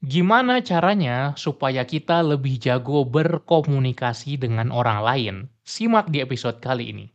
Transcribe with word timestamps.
Gimana 0.00 0.64
caranya 0.64 1.36
supaya 1.36 1.84
kita 1.84 2.24
lebih 2.24 2.56
jago 2.56 3.04
berkomunikasi 3.04 4.40
dengan 4.40 4.72
orang 4.72 5.04
lain? 5.04 5.34
Simak 5.60 6.08
di 6.08 6.24
episode 6.24 6.56
kali 6.56 6.88
ini. 6.88 7.06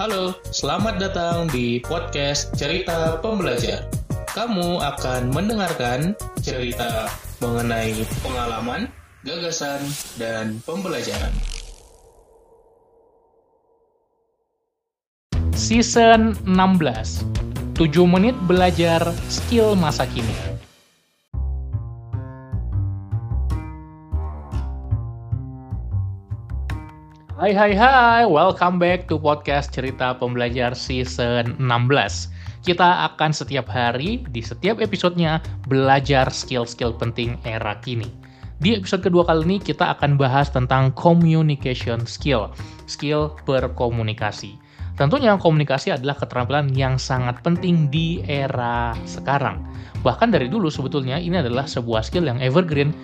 Halo, 0.00 0.32
selamat 0.48 0.96
datang 0.96 1.52
di 1.52 1.84
podcast 1.84 2.56
Cerita 2.56 3.20
Pembelajar. 3.20 3.84
Kamu 4.32 4.80
akan 4.80 5.36
mendengarkan 5.36 6.16
cerita 6.40 7.04
mengenai 7.44 8.08
pengalaman, 8.24 8.88
gagasan, 9.20 9.84
dan 10.16 10.64
pembelajaran. 10.64 11.36
Season 15.52 16.32
16 16.48 17.53
7 17.74 18.06
menit 18.06 18.38
belajar 18.46 19.02
skill 19.26 19.74
masa 19.74 20.06
kini. 20.06 20.30
Hai 27.34 27.50
hai 27.50 27.74
hai, 27.74 28.22
welcome 28.30 28.78
back 28.78 29.10
to 29.10 29.18
podcast 29.18 29.74
cerita 29.74 30.14
pembelajar 30.14 30.78
season 30.78 31.58
16. 31.58 32.30
Kita 32.62 33.10
akan 33.10 33.34
setiap 33.34 33.66
hari, 33.66 34.22
di 34.30 34.38
setiap 34.38 34.78
episodenya, 34.78 35.42
belajar 35.66 36.30
skill-skill 36.30 36.94
penting 36.94 37.34
era 37.42 37.74
kini. 37.82 38.06
Di 38.62 38.78
episode 38.78 39.02
kedua 39.02 39.26
kali 39.26 39.42
ini 39.50 39.56
kita 39.58 39.98
akan 39.98 40.14
bahas 40.14 40.46
tentang 40.46 40.94
communication 40.94 42.06
skill, 42.06 42.54
skill 42.86 43.34
berkomunikasi. 43.50 44.62
Tentunya 44.94 45.34
komunikasi 45.34 45.90
adalah 45.90 46.14
keterampilan 46.14 46.70
yang 46.70 47.02
sangat 47.02 47.42
penting 47.42 47.90
di 47.90 48.22
era 48.30 48.94
sekarang. 49.02 49.66
Bahkan 50.06 50.30
dari 50.30 50.46
dulu 50.46 50.70
sebetulnya 50.70 51.18
ini 51.18 51.42
adalah 51.42 51.66
sebuah 51.66 52.06
skill 52.06 52.30
yang 52.30 52.38
evergreen 52.38 52.94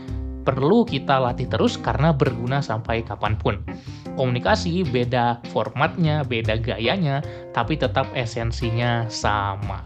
perlu 0.47 0.87
kita 0.87 1.19
latih 1.21 1.51
terus 1.51 1.77
karena 1.77 2.15
berguna 2.15 2.63
sampai 2.63 3.03
kapan 3.03 3.35
pun. 3.35 3.59
Komunikasi 4.15 4.87
beda 4.87 5.43
formatnya, 5.51 6.23
beda 6.23 6.63
gayanya, 6.63 7.27
tapi 7.53 7.75
tetap 7.75 8.07
esensinya 8.15 9.11
sama. 9.11 9.83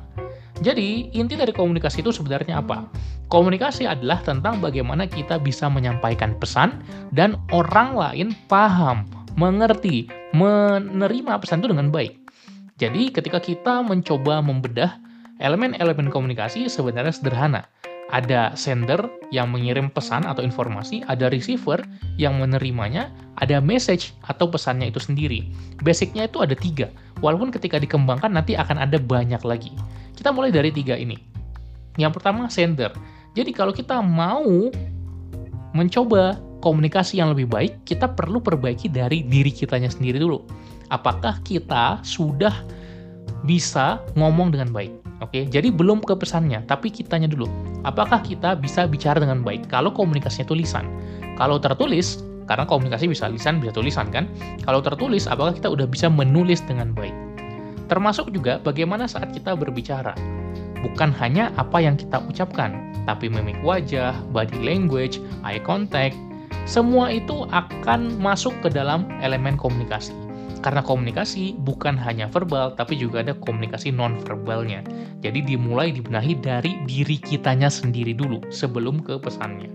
Jadi, 0.63 1.11
inti 1.11 1.35
dari 1.35 1.51
komunikasi 1.51 2.05
itu 2.05 2.15
sebenarnya 2.15 2.63
apa? 2.63 2.87
Komunikasi 3.33 3.91
adalah 3.91 4.23
tentang 4.23 4.63
bagaimana 4.63 5.11
kita 5.11 5.43
bisa 5.43 5.67
menyampaikan 5.67 6.39
pesan 6.39 6.85
dan 7.11 7.35
orang 7.51 7.99
lain 7.99 8.29
paham 8.47 9.03
mengerti, 9.35 10.07
menerima 10.35 11.39
pesan 11.39 11.63
itu 11.63 11.71
dengan 11.71 11.89
baik. 11.95 12.19
Jadi 12.83 13.15
ketika 13.15 13.39
kita 13.39 13.87
mencoba 13.87 14.43
membedah 14.43 14.99
elemen-elemen 15.39 16.11
komunikasi 16.11 16.67
sebenarnya 16.67 17.15
sederhana. 17.15 17.63
Ada 18.13 18.53
sender 18.53 19.01
yang 19.33 19.49
mengirim 19.49 19.89
pesan 19.89 20.29
atau 20.29 20.45
informasi, 20.45 21.01
ada 21.09 21.33
receiver 21.33 21.81
yang 22.21 22.37
menerimanya, 22.37 23.09
ada 23.41 23.59
message 23.65 24.13
atau 24.29 24.47
pesannya 24.47 24.93
itu 24.93 25.01
sendiri. 25.01 25.49
Basicnya 25.81 26.29
itu 26.29 26.45
ada 26.45 26.53
tiga, 26.53 26.93
walaupun 27.25 27.49
ketika 27.49 27.81
dikembangkan 27.81 28.31
nanti 28.31 28.55
akan 28.55 28.77
ada 28.77 29.01
banyak 29.01 29.41
lagi. 29.43 29.73
Kita 30.15 30.31
mulai 30.31 30.53
dari 30.53 30.71
tiga 30.71 30.95
ini. 30.95 31.17
Yang 31.97 32.21
pertama 32.21 32.47
sender. 32.53 32.93
Jadi 33.35 33.51
kalau 33.51 33.75
kita 33.75 33.99
mau 34.05 34.71
mencoba 35.75 36.39
komunikasi 36.65 37.21
yang 37.21 37.37
lebih 37.37 37.53
baik, 37.53 37.85
kita 37.85 38.09
perlu 38.09 38.41
perbaiki 38.41 38.89
dari 38.89 39.21
diri 39.21 39.53
kitanya 39.53 39.93
sendiri 39.93 40.17
dulu. 40.17 40.41
Apakah 40.89 41.45
kita 41.45 42.01
sudah 42.01 42.65
bisa 43.45 44.01
ngomong 44.17 44.57
dengan 44.57 44.73
baik? 44.73 45.05
Oke, 45.21 45.45
jadi 45.45 45.69
belum 45.69 46.01
ke 46.01 46.17
pesannya, 46.17 46.65
tapi 46.65 46.89
kitanya 46.89 47.29
dulu. 47.29 47.47
Apakah 47.85 48.25
kita 48.25 48.57
bisa 48.57 48.89
bicara 48.89 49.21
dengan 49.21 49.45
baik? 49.45 49.69
Kalau 49.69 49.93
komunikasinya 49.93 50.49
tulisan, 50.49 50.89
kalau 51.37 51.61
tertulis, 51.61 52.25
karena 52.49 52.65
komunikasi 52.69 53.09
bisa 53.09 53.29
lisan, 53.29 53.61
bisa 53.61 53.73
tulisan 53.73 54.09
kan? 54.09 54.29
Kalau 54.65 54.81
tertulis, 54.81 55.29
apakah 55.29 55.53
kita 55.57 55.69
udah 55.69 55.87
bisa 55.89 56.09
menulis 56.09 56.61
dengan 56.65 56.93
baik? 56.93 57.15
Termasuk 57.89 58.33
juga 58.33 58.61
bagaimana 58.65 59.05
saat 59.05 59.33
kita 59.33 59.53
berbicara. 59.57 60.17
Bukan 60.85 61.17
hanya 61.17 61.53
apa 61.57 61.81
yang 61.81 61.97
kita 61.97 62.21
ucapkan, 62.29 62.77
tapi 63.09 63.33
mimik 63.33 63.57
wajah, 63.65 64.13
body 64.33 64.61
language, 64.61 65.21
eye 65.45 65.61
contact, 65.61 66.17
semua 66.65 67.13
itu 67.13 67.45
akan 67.51 68.17
masuk 68.23 68.55
ke 68.65 68.69
dalam 68.73 69.07
elemen 69.21 69.59
komunikasi. 69.59 70.15
Karena 70.65 70.81
komunikasi 70.81 71.61
bukan 71.61 71.93
hanya 72.01 72.25
verbal, 72.33 72.73
tapi 72.73 72.97
juga 72.97 73.21
ada 73.21 73.37
komunikasi 73.37 73.93
non-verbalnya. 73.93 74.81
Jadi 75.21 75.45
dimulai 75.45 75.93
dibenahi 75.93 76.41
dari 76.41 76.81
diri 76.89 77.21
kitanya 77.21 77.69
sendiri 77.69 78.17
dulu, 78.17 78.41
sebelum 78.49 79.05
ke 79.05 79.21
pesannya. 79.21 79.69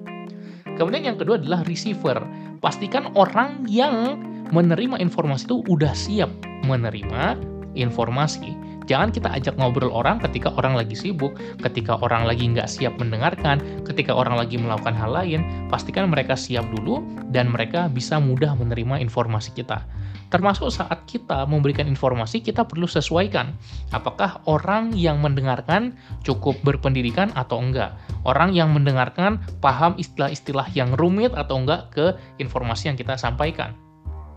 Kemudian 0.73 1.13
yang 1.13 1.17
kedua 1.21 1.37
adalah 1.37 1.61
receiver. 1.69 2.17
Pastikan 2.57 3.13
orang 3.13 3.69
yang 3.69 4.17
menerima 4.49 4.97
informasi 4.97 5.45
itu 5.45 5.61
udah 5.69 5.93
siap 5.93 6.31
menerima 6.65 7.37
informasi 7.77 8.57
Jangan 8.89 9.13
kita 9.13 9.29
ajak 9.29 9.53
ngobrol 9.61 9.93
orang 9.93 10.17
ketika 10.17 10.49
orang 10.57 10.73
lagi 10.73 10.97
sibuk, 10.97 11.37
ketika 11.61 12.01
orang 12.01 12.25
lagi 12.25 12.49
nggak 12.49 12.65
siap 12.65 12.97
mendengarkan, 12.97 13.61
ketika 13.85 14.17
orang 14.17 14.33
lagi 14.33 14.57
melakukan 14.57 14.97
hal 14.97 15.13
lain, 15.13 15.45
pastikan 15.69 16.09
mereka 16.09 16.33
siap 16.33 16.65
dulu 16.73 17.05
dan 17.29 17.53
mereka 17.53 17.85
bisa 17.85 18.17
mudah 18.17 18.57
menerima 18.57 18.97
informasi 19.05 19.53
kita. 19.53 19.85
Termasuk 20.33 20.73
saat 20.73 21.05
kita 21.05 21.45
memberikan 21.45 21.85
informasi, 21.85 22.41
kita 22.41 22.65
perlu 22.65 22.89
sesuaikan. 22.89 23.53
Apakah 23.93 24.41
orang 24.49 24.93
yang 24.97 25.21
mendengarkan 25.21 25.93
cukup 26.25 26.57
berpendidikan 26.65 27.29
atau 27.37 27.61
enggak? 27.61 27.93
Orang 28.25 28.57
yang 28.57 28.73
mendengarkan 28.73 29.37
paham 29.61 29.97
istilah-istilah 30.01 30.69
yang 30.73 30.97
rumit 30.97 31.33
atau 31.37 31.61
enggak 31.61 31.93
ke 31.93 32.17
informasi 32.41 32.93
yang 32.93 32.97
kita 32.97 33.17
sampaikan? 33.17 33.88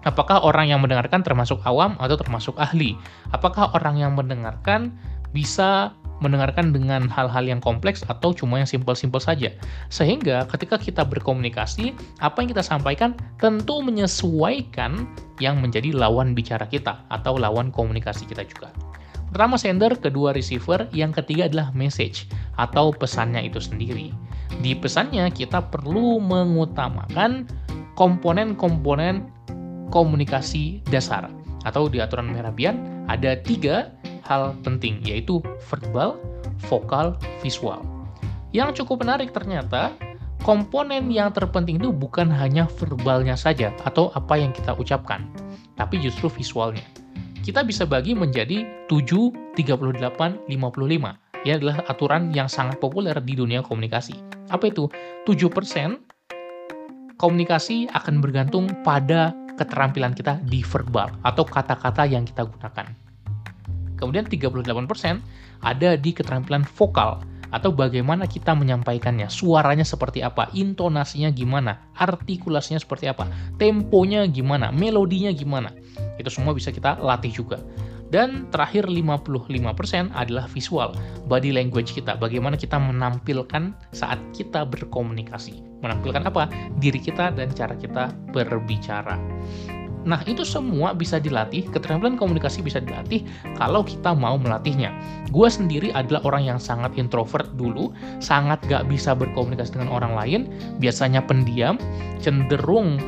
Apakah 0.03 0.43
orang 0.43 0.71
yang 0.71 0.83
mendengarkan 0.83 1.23
termasuk 1.23 1.63
awam 1.63 1.95
atau 2.03 2.19
termasuk 2.19 2.59
ahli? 2.59 2.99
Apakah 3.31 3.71
orang 3.75 4.03
yang 4.03 4.13
mendengarkan 4.19 4.91
bisa 5.31 5.95
mendengarkan 6.23 6.71
dengan 6.71 7.11
hal-hal 7.11 7.43
yang 7.43 7.59
kompleks 7.59 8.07
atau 8.07 8.31
cuma 8.31 8.63
yang 8.63 8.71
simpel-simpel 8.71 9.19
saja. 9.19 9.51
Sehingga 9.91 10.47
ketika 10.47 10.79
kita 10.79 11.03
berkomunikasi, 11.03 11.91
apa 12.23 12.39
yang 12.41 12.55
kita 12.55 12.63
sampaikan 12.63 13.19
tentu 13.43 13.83
menyesuaikan 13.83 15.11
yang 15.43 15.59
menjadi 15.59 15.91
lawan 15.91 16.39
bicara 16.39 16.63
kita 16.71 17.03
atau 17.11 17.35
lawan 17.35 17.75
komunikasi 17.75 18.23
kita 18.31 18.47
juga. 18.47 18.71
Pertama 19.35 19.59
sender, 19.59 19.99
kedua 19.99 20.31
receiver, 20.31 20.87
yang 20.95 21.11
ketiga 21.11 21.51
adalah 21.51 21.75
message 21.75 22.31
atau 22.61 22.95
pesannya 22.95 23.43
itu 23.51 23.59
sendiri. 23.59 24.15
Di 24.63 24.79
pesannya 24.79 25.27
kita 25.33 25.73
perlu 25.73 26.23
mengutamakan 26.23 27.49
komponen-komponen 27.97 29.42
komunikasi 29.93 30.81
dasar 30.89 31.29
atau 31.69 31.87
di 31.87 32.01
aturan 32.01 32.33
Mehrabian 32.33 33.07
ada 33.07 33.37
tiga 33.37 33.93
hal 34.25 34.57
penting 34.65 35.05
yaitu 35.05 35.45
verbal, 35.69 36.17
vokal, 36.67 37.15
visual. 37.45 37.85
Yang 38.57 38.83
cukup 38.83 39.05
menarik 39.05 39.37
ternyata 39.37 39.93
komponen 40.43 41.13
yang 41.13 41.31
terpenting 41.31 41.79
itu 41.79 41.93
bukan 41.93 42.33
hanya 42.33 42.67
verbalnya 42.81 43.37
saja 43.37 43.71
atau 43.85 44.11
apa 44.17 44.41
yang 44.41 44.51
kita 44.51 44.75
ucapkan, 44.75 45.29
tapi 45.77 46.01
justru 46.01 46.33
visualnya. 46.33 46.85
Kita 47.43 47.67
bisa 47.67 47.83
bagi 47.83 48.15
menjadi 48.15 48.87
7, 48.87 49.59
38, 49.59 50.47
55. 50.47 50.47
Ini 51.43 51.59
adalah 51.59 51.83
aturan 51.91 52.31
yang 52.31 52.47
sangat 52.47 52.79
populer 52.79 53.19
di 53.19 53.35
dunia 53.35 53.67
komunikasi. 53.67 54.15
Apa 54.55 54.71
itu? 54.71 54.87
7% 55.27 55.99
komunikasi 57.19 57.91
akan 57.91 58.23
bergantung 58.23 58.71
pada 58.87 59.35
keterampilan 59.57 60.17
kita 60.17 60.41
di 60.43 60.65
verbal 60.65 61.13
atau 61.23 61.45
kata-kata 61.45 62.09
yang 62.09 62.25
kita 62.25 62.45
gunakan. 62.47 62.87
Kemudian 63.97 64.27
38% 64.27 65.63
ada 65.63 65.95
di 65.95 66.11
keterampilan 66.11 66.67
vokal 66.67 67.23
atau 67.53 67.71
bagaimana 67.71 68.25
kita 68.25 68.57
menyampaikannya, 68.57 69.29
suaranya 69.29 69.85
seperti 69.85 70.25
apa, 70.25 70.49
intonasinya 70.57 71.29
gimana, 71.29 71.93
artikulasinya 72.01 72.81
seperti 72.81 73.13
apa, 73.13 73.29
temponya 73.61 74.25
gimana, 74.27 74.73
melodinya 74.73 75.31
gimana. 75.31 75.69
Itu 76.17 76.33
semua 76.33 76.57
bisa 76.57 76.73
kita 76.73 76.97
latih 76.99 77.31
juga. 77.31 77.61
Dan 78.13 78.49
terakhir 78.53 78.89
55% 78.89 80.13
adalah 80.13 80.45
visual, 80.49 80.93
body 81.29 81.53
language 81.53 81.97
kita, 81.97 82.17
bagaimana 82.17 82.61
kita 82.61 82.77
menampilkan 82.77 83.73
saat 83.93 84.21
kita 84.37 84.69
berkomunikasi. 84.69 85.72
Menampilkan 85.83 86.23
apa? 86.25 86.49
Diri 86.79 86.99
kita 87.03 87.35
dan 87.35 87.51
cara 87.53 87.75
kita 87.77 88.15
berbicara. 88.31 89.19
Nah, 90.03 90.19
itu 90.27 90.43
semua 90.43 90.91
bisa 90.91 91.23
dilatih, 91.23 91.71
keterampilan 91.71 92.19
komunikasi 92.19 92.59
bisa 92.59 92.83
dilatih 92.83 93.23
kalau 93.55 93.87
kita 93.87 94.11
mau 94.11 94.35
melatihnya. 94.35 94.91
Gue 95.31 95.47
sendiri 95.47 95.95
adalah 95.95 96.27
orang 96.27 96.43
yang 96.55 96.59
sangat 96.59 96.91
introvert 96.99 97.47
dulu, 97.55 97.95
sangat 98.19 98.59
gak 98.67 98.91
bisa 98.91 99.15
berkomunikasi 99.15 99.79
dengan 99.79 99.95
orang 99.95 100.19
lain, 100.19 100.41
biasanya 100.83 101.23
pendiam, 101.23 101.79
cenderung 102.19 102.99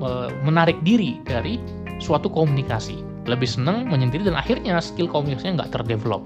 e, 0.00 0.08
menarik 0.40 0.80
diri 0.80 1.20
dari 1.28 1.60
suatu 2.00 2.32
komunikasi 2.32 3.11
lebih 3.26 3.46
seneng 3.46 3.86
menyendiri 3.86 4.26
dan 4.26 4.34
akhirnya 4.34 4.82
skill 4.82 5.06
komunikasinya 5.06 5.62
nggak 5.62 5.72
terdevelop. 5.78 6.22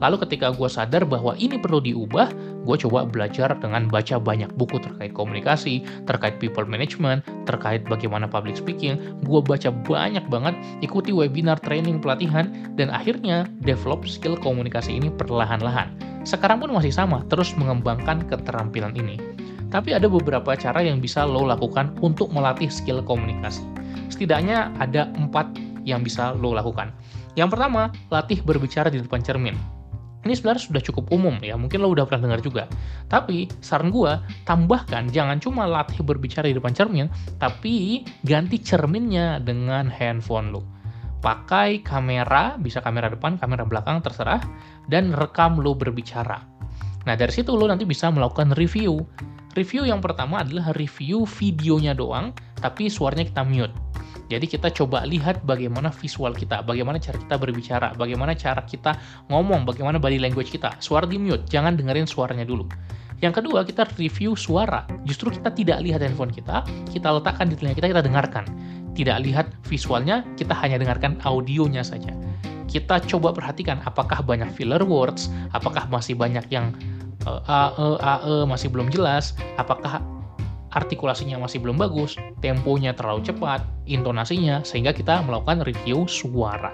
Lalu 0.00 0.16
ketika 0.26 0.50
gue 0.50 0.66
sadar 0.66 1.04
bahwa 1.04 1.36
ini 1.36 1.60
perlu 1.60 1.78
diubah, 1.78 2.32
gue 2.64 2.76
coba 2.88 3.04
belajar 3.04 3.52
dengan 3.60 3.86
baca 3.86 4.16
banyak 4.16 4.48
buku 4.56 4.80
terkait 4.80 5.12
komunikasi, 5.12 5.84
terkait 6.08 6.40
people 6.40 6.64
management, 6.64 7.20
terkait 7.44 7.84
bagaimana 7.86 8.24
public 8.24 8.56
speaking. 8.56 8.96
Gue 9.28 9.44
baca 9.44 9.68
banyak 9.68 10.24
banget, 10.32 10.56
ikuti 10.80 11.12
webinar, 11.12 11.60
training, 11.60 12.00
pelatihan, 12.00 12.48
dan 12.80 12.88
akhirnya 12.88 13.44
develop 13.62 14.08
skill 14.08 14.34
komunikasi 14.40 14.96
ini 14.96 15.12
perlahan-lahan. 15.12 15.92
Sekarang 16.24 16.64
pun 16.64 16.72
masih 16.72 16.92
sama, 16.92 17.24
terus 17.28 17.52
mengembangkan 17.56 18.24
keterampilan 18.28 18.96
ini. 18.96 19.20
Tapi 19.70 19.94
ada 19.94 20.10
beberapa 20.10 20.58
cara 20.58 20.82
yang 20.82 20.98
bisa 20.98 21.22
lo 21.22 21.46
lakukan 21.46 21.94
untuk 22.02 22.34
melatih 22.34 22.66
skill 22.72 23.04
komunikasi. 23.06 23.62
Setidaknya 24.10 24.74
ada 24.82 25.06
empat 25.14 25.46
yang 25.90 26.06
bisa 26.06 26.30
lo 26.32 26.54
lakukan. 26.54 26.94
Yang 27.34 27.58
pertama, 27.58 27.90
latih 28.08 28.40
berbicara 28.46 28.88
di 28.88 29.02
depan 29.02 29.20
cermin 29.20 29.80
ini 30.20 30.36
sebenarnya 30.36 30.68
sudah 30.68 30.82
cukup 30.84 31.08
umum 31.16 31.40
ya, 31.40 31.56
mungkin 31.56 31.80
lo 31.80 31.96
udah 31.96 32.04
pernah 32.04 32.28
dengar 32.28 32.44
juga. 32.44 32.64
Tapi 33.08 33.48
saran 33.64 33.88
gue, 33.88 34.12
tambahkan 34.44 35.08
jangan 35.08 35.40
cuma 35.40 35.64
latih 35.64 36.04
berbicara 36.04 36.44
di 36.44 36.56
depan 36.56 36.76
cermin, 36.76 37.08
tapi 37.40 38.04
ganti 38.28 38.60
cerminnya 38.60 39.40
dengan 39.40 39.88
handphone 39.88 40.52
lo. 40.52 40.60
Pakai 41.24 41.80
kamera, 41.80 42.56
bisa 42.60 42.84
kamera 42.84 43.08
depan, 43.08 43.40
kamera 43.40 43.64
belakang, 43.64 44.04
terserah, 44.04 44.40
dan 44.92 45.12
rekam 45.16 45.56
lo 45.56 45.72
berbicara. 45.72 46.44
Nah 47.08 47.16
dari 47.16 47.32
situ 47.32 47.56
lo 47.56 47.64
nanti 47.64 47.88
bisa 47.88 48.12
melakukan 48.12 48.52
review. 48.56 49.00
Review 49.56 49.88
yang 49.88 50.04
pertama 50.04 50.44
adalah 50.44 50.76
review 50.76 51.24
videonya 51.24 51.96
doang, 51.96 52.36
tapi 52.60 52.92
suaranya 52.92 53.24
kita 53.24 53.40
mute. 53.40 53.89
Jadi 54.30 54.46
kita 54.46 54.70
coba 54.70 55.02
lihat 55.02 55.42
bagaimana 55.42 55.90
visual 55.90 56.30
kita, 56.30 56.62
bagaimana 56.62 57.02
cara 57.02 57.18
kita 57.18 57.34
berbicara, 57.34 57.98
bagaimana 57.98 58.38
cara 58.38 58.62
kita 58.62 58.94
ngomong, 59.26 59.66
bagaimana 59.66 59.98
body 59.98 60.22
language 60.22 60.54
kita. 60.54 60.78
Suara 60.78 61.02
di 61.02 61.18
mute, 61.18 61.50
jangan 61.50 61.74
dengerin 61.74 62.06
suaranya 62.06 62.46
dulu. 62.46 62.70
Yang 63.18 63.42
kedua, 63.42 63.66
kita 63.66 63.90
review 63.98 64.38
suara. 64.38 64.86
Justru 65.02 65.34
kita 65.34 65.50
tidak 65.50 65.82
lihat 65.82 66.00
handphone 66.00 66.30
kita, 66.30 66.62
kita 66.94 67.10
letakkan 67.10 67.50
di 67.50 67.58
telinga 67.58 67.76
kita, 67.82 67.90
kita 67.90 68.04
dengarkan. 68.06 68.46
Tidak 68.94 69.16
lihat 69.26 69.50
visualnya, 69.66 70.22
kita 70.38 70.54
hanya 70.62 70.78
dengarkan 70.78 71.18
audionya 71.26 71.82
saja. 71.82 72.14
Kita 72.70 73.02
coba 73.02 73.34
perhatikan 73.34 73.82
apakah 73.82 74.22
banyak 74.22 74.46
filler 74.54 74.80
words, 74.86 75.26
apakah 75.50 75.90
masih 75.90 76.14
banyak 76.14 76.46
yang 76.54 76.70
uh, 77.26 77.42
ae, 77.44 77.98
ae, 77.98 78.36
masih 78.46 78.70
belum 78.70 78.94
jelas, 78.94 79.34
apakah 79.58 79.98
artikulasinya 80.74 81.38
masih 81.38 81.62
belum 81.62 81.78
bagus, 81.78 82.14
temponya 82.42 82.94
terlalu 82.94 83.26
cepat, 83.26 83.62
intonasinya, 83.86 84.62
sehingga 84.62 84.94
kita 84.94 85.22
melakukan 85.26 85.66
review 85.66 86.06
suara. 86.06 86.70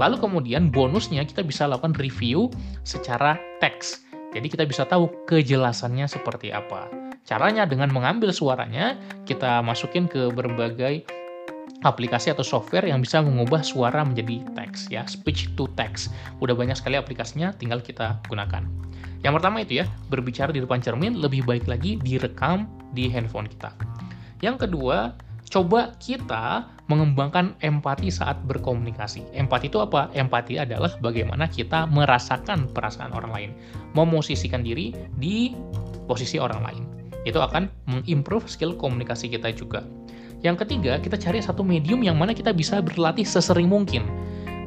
Lalu 0.00 0.16
kemudian 0.20 0.72
bonusnya 0.72 1.24
kita 1.24 1.44
bisa 1.44 1.68
lakukan 1.68 1.92
review 2.00 2.48
secara 2.84 3.36
teks. 3.60 4.04
Jadi 4.32 4.48
kita 4.48 4.64
bisa 4.64 4.88
tahu 4.88 5.12
kejelasannya 5.28 6.08
seperti 6.08 6.48
apa. 6.48 6.88
Caranya 7.22 7.68
dengan 7.68 7.92
mengambil 7.92 8.32
suaranya, 8.32 8.96
kita 9.28 9.60
masukin 9.60 10.08
ke 10.08 10.32
berbagai 10.32 11.06
aplikasi 11.82 12.30
atau 12.30 12.46
software 12.46 12.86
yang 12.86 13.02
bisa 13.02 13.22
mengubah 13.22 13.62
suara 13.62 14.02
menjadi 14.06 14.42
teks 14.54 14.90
ya, 14.90 15.06
speech 15.06 15.52
to 15.58 15.66
text. 15.74 16.14
Udah 16.38 16.54
banyak 16.54 16.78
sekali 16.78 16.98
aplikasinya, 16.98 17.54
tinggal 17.54 17.82
kita 17.82 18.18
gunakan. 18.26 18.66
Yang 19.22 19.32
pertama 19.38 19.62
itu 19.62 19.82
ya, 19.82 19.86
berbicara 20.10 20.50
di 20.50 20.58
depan 20.62 20.82
cermin 20.82 21.18
lebih 21.18 21.46
baik 21.46 21.70
lagi 21.70 21.98
direkam 22.02 22.66
di 22.90 23.06
handphone 23.06 23.46
kita. 23.46 23.70
Yang 24.42 24.66
kedua, 24.66 25.14
coba 25.46 25.94
kita 26.02 26.66
mengembangkan 26.90 27.54
empati 27.62 28.10
saat 28.10 28.42
berkomunikasi. 28.50 29.22
Empati 29.30 29.70
itu 29.70 29.78
apa? 29.78 30.10
Empati 30.16 30.58
adalah 30.58 30.90
bagaimana 30.98 31.46
kita 31.46 31.86
merasakan 31.86 32.66
perasaan 32.74 33.14
orang 33.14 33.30
lain, 33.30 33.50
memosisikan 33.94 34.66
diri 34.66 34.90
di 35.14 35.54
posisi 36.10 36.42
orang 36.42 36.60
lain. 36.66 36.84
Itu 37.22 37.38
akan 37.38 37.70
mengimprove 37.86 38.50
skill 38.50 38.74
komunikasi 38.74 39.30
kita 39.30 39.54
juga. 39.54 39.86
Yang 40.42 40.66
ketiga, 40.66 40.98
kita 40.98 41.14
cari 41.14 41.38
satu 41.38 41.62
medium 41.62 42.02
yang 42.02 42.18
mana 42.18 42.34
kita 42.34 42.50
bisa 42.50 42.82
berlatih 42.82 43.22
sesering 43.22 43.70
mungkin 43.70 44.02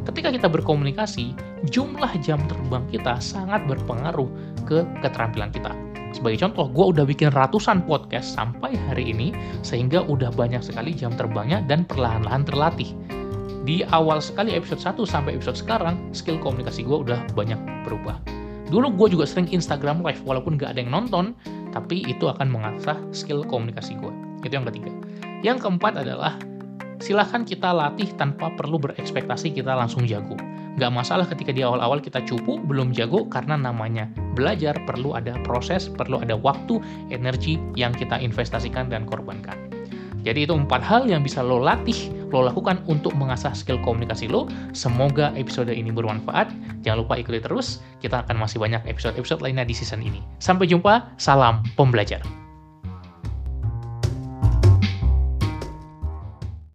ketika 0.06 0.30
kita 0.32 0.48
berkomunikasi, 0.48 1.34
jumlah 1.68 2.14
jam 2.22 2.40
terbang 2.46 2.86
kita 2.94 3.18
sangat 3.18 3.66
berpengaruh 3.66 4.30
ke 4.64 4.86
keterampilan 5.02 5.50
kita. 5.50 5.74
Sebagai 6.16 6.40
contoh, 6.48 6.72
gue 6.72 6.86
udah 6.96 7.04
bikin 7.04 7.34
ratusan 7.36 7.84
podcast 7.84 8.40
sampai 8.40 8.78
hari 8.88 9.12
ini, 9.12 9.36
sehingga 9.66 10.06
udah 10.08 10.32
banyak 10.32 10.64
sekali 10.64 10.96
jam 10.96 11.12
terbangnya 11.12 11.60
dan 11.68 11.84
perlahan-lahan 11.84 12.48
terlatih. 12.48 12.96
Di 13.66 13.84
awal 13.92 14.22
sekali 14.24 14.56
episode 14.56 14.80
1 14.80 15.04
sampai 15.04 15.36
episode 15.36 15.60
sekarang, 15.60 16.00
skill 16.16 16.40
komunikasi 16.40 16.86
gue 16.88 16.98
udah 17.10 17.20
banyak 17.36 17.58
berubah. 17.84 18.22
Dulu 18.70 18.96
gue 18.96 19.20
juga 19.20 19.26
sering 19.28 19.52
Instagram 19.52 20.06
live, 20.06 20.22
walaupun 20.24 20.56
gak 20.56 20.78
ada 20.78 20.86
yang 20.86 20.94
nonton, 20.94 21.36
tapi 21.76 22.06
itu 22.08 22.30
akan 22.32 22.48
mengasah 22.48 22.96
skill 23.12 23.44
komunikasi 23.44 24.00
gue. 24.00 24.14
Itu 24.46 24.54
yang 24.56 24.70
ketiga. 24.70 25.05
Yang 25.46 25.70
keempat 25.70 26.02
adalah 26.02 26.42
silahkan 26.98 27.46
kita 27.46 27.70
latih 27.70 28.10
tanpa 28.18 28.50
perlu 28.58 28.82
berekspektasi 28.82 29.54
kita 29.54 29.78
langsung 29.78 30.10
jago. 30.10 30.34
Gak 30.82 30.90
masalah 30.90 31.30
ketika 31.30 31.54
di 31.54 31.62
awal-awal 31.62 32.02
kita 32.02 32.26
cupu, 32.26 32.58
belum 32.66 32.90
jago, 32.98 33.30
karena 33.30 33.54
namanya 33.54 34.10
belajar 34.34 34.74
perlu 34.90 35.14
ada 35.14 35.38
proses, 35.46 35.86
perlu 35.86 36.18
ada 36.18 36.34
waktu, 36.34 36.82
energi 37.14 37.62
yang 37.78 37.94
kita 37.94 38.18
investasikan 38.18 38.90
dan 38.90 39.06
korbankan. 39.06 39.70
Jadi 40.26 40.50
itu 40.50 40.58
empat 40.58 40.82
hal 40.82 41.06
yang 41.06 41.22
bisa 41.22 41.46
lo 41.46 41.62
latih, 41.62 42.10
lo 42.34 42.42
lakukan 42.42 42.82
untuk 42.90 43.14
mengasah 43.14 43.54
skill 43.54 43.78
komunikasi 43.86 44.26
lo. 44.26 44.50
Semoga 44.74 45.30
episode 45.38 45.70
ini 45.70 45.94
bermanfaat. 45.94 46.50
Jangan 46.82 47.06
lupa 47.06 47.22
ikuti 47.22 47.38
terus, 47.38 47.86
kita 48.02 48.26
akan 48.26 48.42
masih 48.42 48.58
banyak 48.58 48.82
episode-episode 48.90 49.46
lainnya 49.46 49.62
di 49.62 49.78
season 49.78 50.02
ini. 50.02 50.26
Sampai 50.42 50.66
jumpa, 50.66 51.14
salam 51.22 51.62
pembelajar. 51.78 52.45